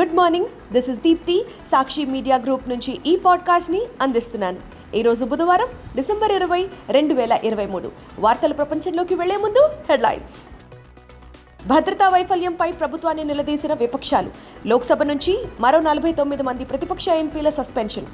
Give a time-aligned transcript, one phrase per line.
[0.00, 4.56] Good morning this is Deepti Sakshi media group నుంచి ఈ పాడ్కాస్ట్ని అందిస్తున్నాను.
[4.96, 7.92] ఈరోజు బుధవారం డిసెంబర్ ఇరవై రెండు వేల ఇరవై మూడు.
[8.18, 10.34] వార్తల ప్రపంచంలోకి వెళ్ళే ముందు హెడ్లైన్స్.
[11.68, 14.30] భద్రతా వైఫల్యంపై ప్రభుత్వాన్ని నిలదీసిన విపక్షాలు.
[14.66, 18.06] లోక్సభ నుంచి మరో నలభై తొమ్మిది మంది ప్రతిపక్ష ఎంపీల సస్పెన్షన్.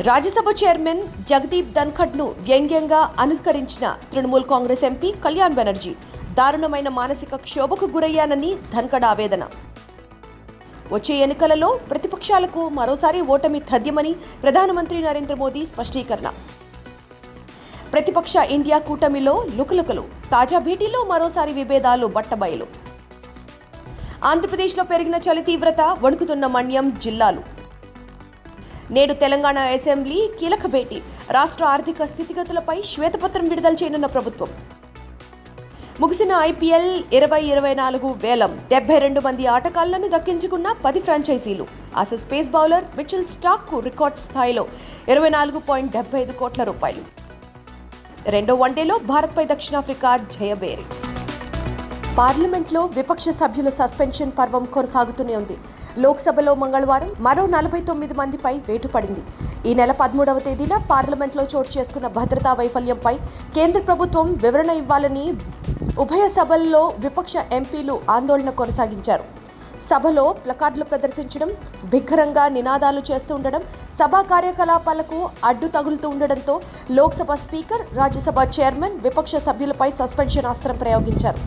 [0.00, 5.90] రాజ్యసభ చైర్మన్ జగదీప్ ధన్ఖడ్ను వ్యంగ్యంగా అనుస్కరించిన తృణమూల్ కాంగ్రెస్ ఎంపీ కళ్యాణ్ బెనర్జీ
[6.32, 9.44] దారుణమైన మానసిక క్షోభకు గురయ్యానని ధన్ఖడ్ ఆవేదన.
[10.92, 16.28] వచ్చే ఎన్నికలలో ప్రతిపక్షాలకు మరోసారి ఓటమి తథ్యమని ప్రధానమంత్రి నరేంద్ర మోదీ స్పష్టీకరణ.
[17.92, 22.66] ప్రతిపక్ష ఇండియా కూటమిలో లుకలుకలు తాజా భేటీలో మరోసారి విభేదాలు బట్టబయలు.
[24.24, 27.42] ఆంధ్రప్రదేశ్లో పెరిగిన చలి తీవ్రత వణుకుతున్న మన్యం జిల్లాలు.
[28.90, 34.48] నేడు తెలంగాణ అసెంబ్లీ కీలక భేటీ రాష్ట్ర ఆర్థిక స్థితిగతులపై శ్వేతపత్రం విడుదల చేయనున్న ప్రభుత్వం.
[36.00, 41.64] ముగిసిన ఐపీఎల్ ఇరవై ఇరవై నాలుగు వేలం డెబ్బై రెండు మంది ఆటగాళ్ళను దక్కించుకున్న పది ఫ్రాంచైజీలు.
[42.02, 44.64] ఆసెస్ పేస్ బౌలర్ మిచిల్ స్టాక్కు రికార్డ్ స్థాయిలో
[45.14, 47.04] ఇరవై నాలుగు పాయింట్ డెబ్బై ఐదు కోట్ల రూపాయలు.
[48.36, 50.86] రెండో వన్డేలో భారత్పై దక్షిణాఫ్రికా జయబేరి
[52.20, 55.56] పార్లమెంట్లో విపక్ష సభ్యుల సస్పెన్షన్ పర్వం కొనసాగుతూనే ఉంది.
[56.02, 59.22] లోక్సభలో మంగళవారం మరో నలభై తొమ్మిది మందిపై వేటు పడింది.
[59.68, 63.12] ఈ నెల పదమూడవ తేదీన పార్లమెంట్లో చోటు చేసుకున్న భద్రతా వైఫల్యంపై
[63.56, 65.24] కేంద్ర ప్రభుత్వం వివరణ ఇవ్వాలని
[66.02, 69.24] ఉభయ సభల్లో విపక్ష ఎంపీలు ఆందోళన కొనసాగించారు.
[69.88, 71.50] సభలో ప్లకార్డులు ప్రదర్శించడం
[71.92, 73.62] బిగ్గరంగా నినాదాలు చేస్తూ ఉండడం
[73.98, 75.18] సభా కార్యకలాపాలకు
[75.50, 76.54] అడ్డు తగులుతూ ఉండడంతో
[76.98, 81.40] లోక్సభ స్పీకర్ రాజ్యసభ చైర్మన్ విపక్ష సభ్యులపై సస్పెన్షన్ అస్త్రం ప్రయోగించారు.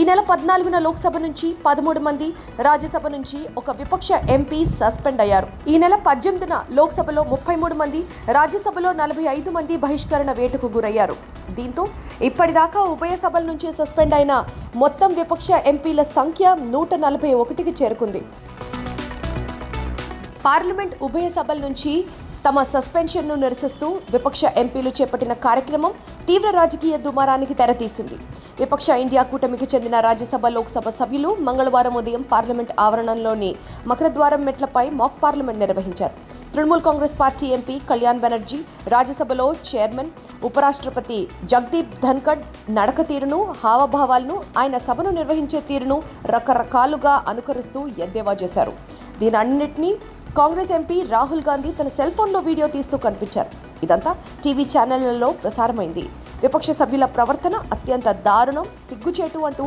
[0.00, 2.28] ఈ నెల పద్నాలుగున లోక్సభ నుంచి పదమూడు మంది
[2.66, 5.48] రాజ్యసభ నుంచి ఒక విపక్ష ఎంపీ సస్పెండ్ అయ్యారు.
[5.72, 8.00] ఈ నెల పద్దెనిమిదిన లోక్సభలో ముప్పై మూడు మంది
[8.36, 11.16] రాజ్యసభలో నలభై ఐదు మంది బహిష్కరణ వేటుకు గురయ్యారు.
[11.58, 11.84] దీంతో
[12.28, 14.32] ఇప్పటిదాకా ఉభయ సభల నుంచి సస్పెండ్ అయిన
[14.82, 18.22] మొత్తం విపక్ష ఎంపీల సంఖ్య నూట నలభై ఒకటికి చేరుకుంది.
[20.46, 21.92] పార్లమెంట్ ఉభయ సభల నుంచి
[22.46, 25.92] తమ సస్పెన్షన్ను నిరసిస్తూ విపక్ష ఎంపీలు చేపట్టిన కార్యక్రమం
[26.28, 28.16] తీవ్ర రాజకీయ దుమారానికి తెరతీసింది.
[28.60, 33.50] విపక్ష ఇండియా కూటమికి చెందిన రాజ్యసభ లోక్సభ సభ్యులు మంగళవారం ఉదయం పార్లమెంట్ ఆవరణంలోని
[33.86, 36.14] మకరద్వారం మెట్లపై మాక్ పార్లమెంట్ నిర్వహించారు.
[36.54, 40.10] Trinamool Congress party MP Kalyan Banerjee రాజ్యసభలో చైర్మన్
[40.48, 41.18] ఉపరాష్ట్రపతి
[41.52, 42.44] జగదీప్ ధన్కడ్
[42.76, 45.96] నడక తీరును హావభావాలను ఆయన సభను నిర్వహించే తీరును
[46.34, 48.74] రకరకాలుగా అనుకరిస్తూ ఎద్దేవా చేశారు.
[49.18, 49.90] దీనన్నింటినీ
[50.38, 53.50] కాంగ్రెస్ ఎంపీ రాహుల్ గాంధీ తన సెల్ ఫోన్లో వీడియో తీస్తూ కనిపించారు.
[53.84, 54.10] ఇదంతా
[54.44, 56.04] టీవీ ఛానళ్ళలో ప్రసారమైంది.
[56.42, 59.66] విపక్ష సభ్యుల ప్రవర్తన అత్యంత దారుణం సిగ్గుచేటు అంటూ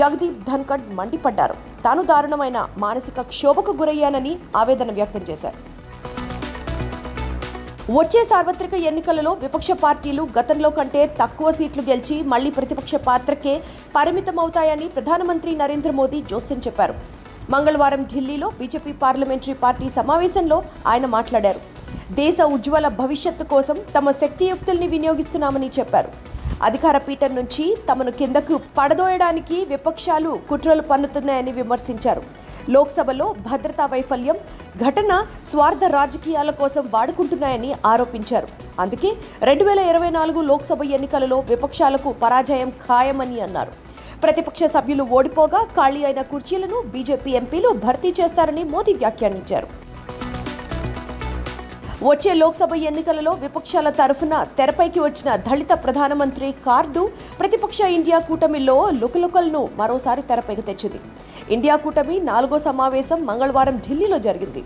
[0.00, 1.56] జగదీప్ ధన్కడ్ మండిపడ్డారు.
[1.84, 5.58] తాను దారుణమైన మానసిక క్షోభకు గురయ్యానని ఆవేదన వ్యక్తం చేశారు.
[7.98, 13.56] వచ్చే సార్వత్రిక ఎన్నికలలో విపక్ష పార్టీలు గతంలో కంటే తక్కువ సీట్లు గెలిచి మళ్ళీ ప్రతిపక్ష పాత్రకే
[13.96, 16.96] పరిమితమవుతాయని ప్రధానమంత్రి నరేంద్ర మోదీ జోస్యం చెప్పారు.
[17.50, 21.60] మంగళవారం ఢిల్లీలో బీజేపీ పార్లమెంటరీ పార్టీ సమావేశంలో ఆయన మాట్లాడారు.
[22.14, 26.10] దేశ ఉజ్వల భవిష్యత్తు కోసం తమ శక్తియుక్తుల్ని వినియోగిస్తున్నామని చెప్పారు.
[26.62, 32.22] అధికార పీఠం నుంచి తమను కిందకు పడదోయడానికి విపక్షాలు కుట్రలు పన్నుతున్నాయని విమర్శించారు.
[32.70, 34.36] లోక్సభలో భద్రతా వైఫల్యం
[34.88, 38.48] ఘటన స్వార్థ రాజకీయాల కోసం వాడుకుంటున్నాయని ఆరోపించారు.
[38.80, 39.12] అందుకే
[39.42, 43.83] రెండు వేల ఇరవై నాలుగు లోక్సభ ఎన్నికలలో విపక్షాలకు పరాజయం ఖాయమని అన్నారు.
[44.24, 49.68] ప్రతిపక్ష సభ్యులు ఓడిపోగా ఖాళీ అయిన కుర్చీలను బీజేపీ ఎంపీలు భర్తీ చేస్తారని మోదీ వ్యాఖ్యానించారు.
[52.08, 57.02] వచ్చే లోక్సభ ఎన్నికలలో విపక్షాల తరఫున తెరపైకి వచ్చిన దళిత ప్రధానమంత్రి కార్డు
[57.38, 61.00] ప్రతిపక్ష ఇండియా కూటమిలో లుకలుకలను మరోసారి తెరపైకి తెచ్చింది.
[61.54, 64.60] ఇండియా కూటమి నాలుగో సమావేశం మంగళవారం ఢిల్లీలో జరిగింది.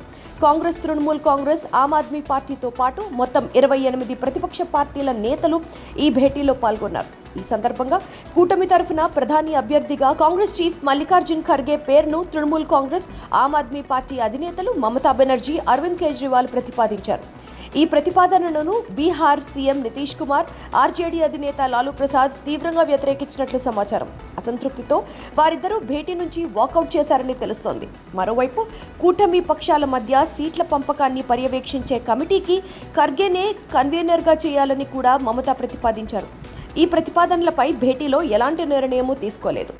[0.44, 5.58] కాంగ్రెస్ తృణమూల్ కాంగ్రెస్ ఆమ్ ఆద్మీ పార్టీతో పాటు మొత్తం ఇరవై ఎనిమిది ప్రతిపక్ష పార్టీల నేతలు
[6.04, 7.10] ఈ భేటీలో పాల్గొన్నారు.
[7.40, 7.98] ఈ సందర్భంగా
[8.36, 13.08] కూటమి తరఫున ప్రధాని అభ్యర్థిగా కాంగ్రెస్ చీఫ్ మల్లికార్జున్ ఖర్గే పేరును తృణమూల్ కాంగ్రెస్
[13.42, 17.24] ఆమ్ ఆద్మీ పార్టీ అధినేతలు మమతా బెనర్జీ అరవింద్ కేజ్రీవాల్ ప్రతిపాదించారు.
[17.76, 20.46] ఈ ప్రతిపాదనలను బీహార్ సీఎం నితీష్ కుమార్
[20.82, 24.08] ఆర్జేడీ అధినేత లాలూ ప్రసాద్ తీవ్రంగా వ్యతిరేకించినట్లు సమాచారం.
[24.38, 24.96] అసంతృప్తితో
[25.38, 27.88] వారిద్దరూ భేటీ నుంచి వాకౌట్ చేశారని తెలుస్తోంది.
[28.14, 28.66] మరోవైపు
[29.00, 32.58] కూటమి పక్షాల మధ్య సీట్ల పంపకాన్ని పర్యవేక్షించే కమిటీకి
[32.96, 36.26] ఖర్గేనే కన్వీనర్గా చేయాలని కూడా మమత ప్రతిపాదించారు.
[36.78, 39.72] ఈ ప్రతిపాదనలపై భేటీలో ఎలాంటి నిర్ణయమూ తీసుకోలేదు.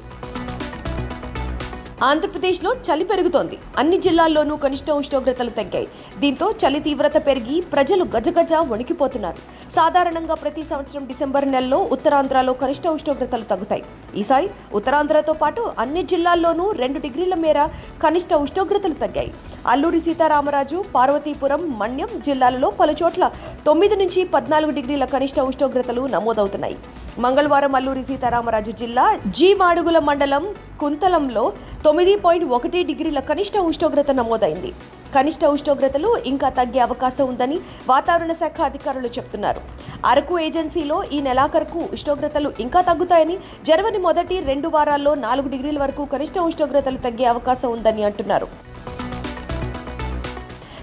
[2.07, 3.57] ఆంధ్రప్రదేశ్లో చలి పెరుగుతోంది.
[3.79, 5.89] అన్ని జిల్లాల్లోనూ కనిష్ట ఉష్ణోగ్రతలు తగ్గాయి.
[6.23, 9.39] దీంతో చలి తీవ్రత పెరిగి ప్రజలు గజగజ వణికిపోతున్నారు.
[9.71, 13.85] సాధారణంగా ప్రతి సంవత్సరం డిసెంబర్ నెలలో ఉత్తరాంధ్రలో కనిష్ట ఉష్ణోగ్రతలు తగ్గుతాయి.
[14.17, 17.67] ఈసారి ఉత్తరాంధ్రతో పాటు అన్ని జిల్లాల్లోనూ రెండు డిగ్రీల మేర
[18.05, 19.33] కనిష్ట ఉష్ణోగ్రతలు తగ్గాయి.
[19.67, 23.31] అల్లూరి సీతారామరాజు పార్వతీపురం మన్యం జిల్లాలలో పలుచోట్ల
[23.67, 26.79] తొమ్మిది నుంచి పద్నాలుగు డిగ్రీల కనిష్ట ఉష్ణోగ్రతలు నమోదవుతున్నాయి.
[27.19, 30.47] మంగళవారం అల్లూరి సీతారామరాజు జిల్లా జీ మాడుగుల మండలం
[30.83, 31.45] కుంతలంలో
[31.85, 34.71] తొమ్మిది పాయింట్ ఒకటి డిగ్రీల కనిష్ట ఉష్ణోగ్రత నమోదైంది.
[35.17, 37.57] కనిష్ట ఉష్ణోగ్రతలు ఇంకా తగ్గే అవకాశం ఉందని
[37.91, 39.61] వాతావరణ శాఖ అధికారులు చెప్తున్నారు.
[40.11, 43.37] అరకు ఏజెన్సీలో ఈ నెలాఖరుకు ఉష్ణోగ్రతలు ఇంకా తగ్గుతాయని
[43.69, 48.49] జనవరి మొదటి రెండు వారాల్లో నాలుగు డిగ్రీల వరకు కనిష్ట ఉష్ణోగ్రతలు తగ్గే అవకాశం ఉందని అంటున్నారు.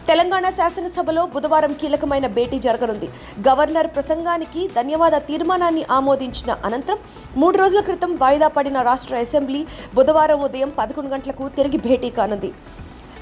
[0.09, 3.07] తెలంగాణ శాసనసభలో బుధవారం కీలకమైన భేటీ జరగనుంది.
[3.47, 6.99] గవర్నర్ ప్రసంగానికి ధన్యవాద తీర్మానాన్ని ఆమోదించిన అనంతరం
[7.41, 9.61] మూడు రోజుల క్రితం వాయిదా పడిన రాష్ట్ర అసెంబ్లీ
[9.97, 12.51] బుధవారం ఉదయం పదకొండు గంటలకు తిరిగి భేటీ కానుంది.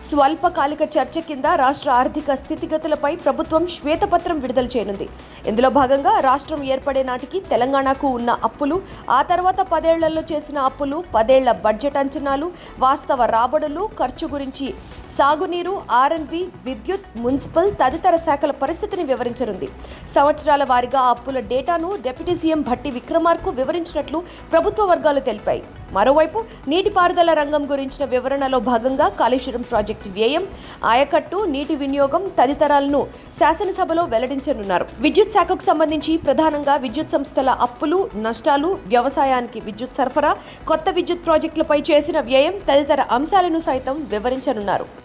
[0.08, 5.08] స్వల్పకాలిక చర్చ కింద రాష్ట్ర ఆర్థిక స్థితిగతులపై ప్రభుత్వం శ్వేతపత్రం విడుదల చేయనుంది.
[5.50, 8.78] ఇందులో భాగంగా రాష్ట్రం ఏర్పడే నాటికి తెలంగాణకు ఉన్న అప్పులు
[9.18, 12.50] ఆ తర్వాత పదేళ్ళలో చేసిన అప్పులు పదేళ్ళ బడ్జెట్ అంచనాలు
[12.86, 14.68] వాస్తవ రాబడులు ఖర్చు గురించి
[15.18, 19.68] సాగునీరు ఆర్ఎన్బి విద్యుత్ మున్సిపల్ తదితర శాఖల పరిస్థితిని వివరించనుంది.
[20.16, 24.20] సంవత్సరాల వారీగా అప్పుల డేటాను డిప్యూటీ సీఎం భట్టి విక్రమార్కు వివరించినట్లు
[24.54, 25.64] ప్రభుత్వ వర్గాలు తెలిపాయి.
[25.98, 26.40] మరోవైపు
[26.72, 30.46] నీటిపారుదల రంగం గురించిన వివరణలో భాగంగా కాళేశ్వరం ప్రాజెక్టు వ్యయం
[30.94, 33.02] ఆయకట్టు నీటి వినియోగం తదితరాలను
[33.40, 34.88] శాసనసభలో వెల్లడించనున్నారు.
[35.06, 40.34] విద్యుత్ శాఖకు సంబంధించి ప్రధానంగా విద్యుత్ సంస్థల అప్పులు నష్టాలు వ్యవసాయానికి విద్యుత్ సరఫరా
[40.72, 45.03] కొత్త విద్యుత్ ప్రాజెక్టులపై చేసిన వ్యయం తదితర అంశాలను సైతం వివరించనున్నారు.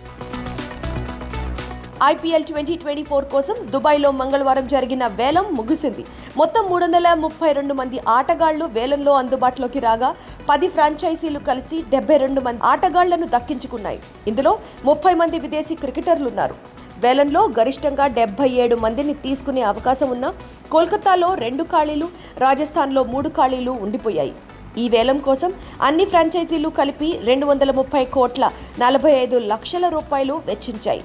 [2.06, 6.02] ఐపీఎల్ ట్వంటీ ట్వంటీ ఫోర్ కోసం దుబాయ్లో మంగళవారం జరిగిన వేలం ముగిసింది.
[6.40, 10.10] మొత్తం మూడు వందల ముప్పై రెండు మంది ఆటగాళ్ళు వేలంలో అందుబాటులోకి రాగా
[10.50, 14.00] పది ఫ్రాంచైజీలు కలిసి డెబ్బై రెండు మంది ఆటగాళ్ళను దక్కించుకున్నాయి.
[14.32, 14.52] ఇందులో
[14.90, 16.56] ముప్పై మంది విదేశీ క్రికెటర్లు ఉన్నారు
[17.04, 20.28] వేలంలో గరిష్టంగా డెబ్బై ఏడు మందిని తీసుకునే అవకాశం ఉన్న
[20.74, 22.08] కోల్కతాలో రెండు ఖాళీలు
[22.46, 24.34] రాజస్థాన్లో మూడు ఖాళీలు ఉండిపోయాయి.
[24.82, 25.50] ఈ వేలం కోసం
[25.86, 28.44] అన్ని ఫ్రాంచైజీలు కలిపి రెండు వందల ముప్పై కోట్ల
[28.82, 31.02] నలభై ఐదు లక్షల రూపాయలు వెచ్చించాయి.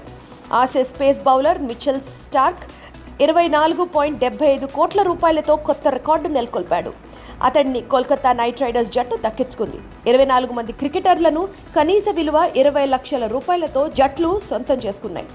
[0.62, 2.64] Aussie pace bowler Mitchell Starc
[3.26, 6.92] ఇరవై నాలుగు పాయింట్ డెబ్బై ఐదు కోట్ల రూపాయలతో కొత్త రికార్డు నెలకొల్పాడు.
[7.48, 9.80] అతడిని కోల్కతా నైట్ రైడర్స్ జట్టు దక్కించుకుంది.
[10.10, 11.44] ఇరవై నాలుగు మంది క్రికెటర్లను
[11.78, 15.28] కనీస విలువ ఇరవై లక్షల రూపాయలతో జట్లు సొంతం చేసుకున్నాయి.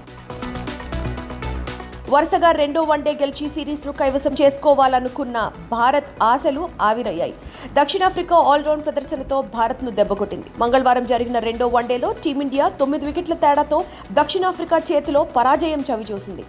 [2.13, 5.37] వరుసగా రెండో వన్డే గెలిచి సిరీస్ను కైవసం చేసుకోవాలనుకున్న
[5.71, 7.33] భారత్ ఆశలు ఆవిరయ్యాయి.
[7.77, 10.47] దక్షిణాఫ్రికా ఆల్రౌండ్ ప్రదర్శనతో భారత్ను దెబ్బకొట్టింది.
[10.61, 13.79] మంగళవారం జరిగిన రెండో వన్డేలో టీమిండియా తొమ్మిది వికెట్ల తేడాతో
[14.19, 16.45] దక్షిణాఫ్రికా చేతిలో పరాజయం చవిచూసింది.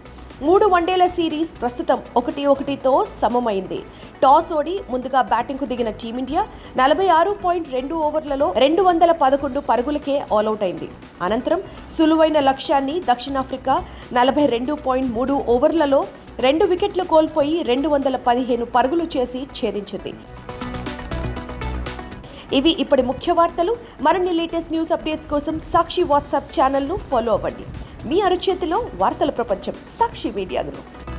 [0.46, 2.92] మూడు వన్డేల సిరీస్ ప్రస్తుతం ఒకటి ఒకటితో
[3.22, 3.78] సమమైంది.
[4.22, 6.42] టాస్ ఓడి ముందుగా బ్యాటింగ్కు దిగిన టీమిండియా
[6.80, 10.88] నలభై ఆరు పాయింట్ రెండు ఓవర్లలో రెండు వందల పదకొండు పరుగులకే ఆల్అవుట్ అయింది
[11.26, 11.62] అనంతరం
[11.96, 13.76] సులువైన లక్ష్యాన్ని దక్షిణాఫ్రికా
[14.18, 16.00] నలభై రెండు పాయింట్ మూడు ఓవర్లలో
[16.46, 20.14] రెండు వికెట్లు కోల్పోయి రెండు వందల పదిహేను పరుగులు చేసి ఛేదించింది.
[22.58, 23.74] ఇవి ఇప్పటి ముఖ్య వార్తలు.
[24.06, 27.66] మరిన్ని లేటెస్ట్ న్యూస్ అప్డేట్స్ కోసం సాక్షి వాట్సాప్ ఛానల్ను ఫాలో అవ్వండి.
[28.08, 31.09] మీ అరచేతిలో వార్తల ప్రపంచం సాక్షి మీడియా గ్రూప్.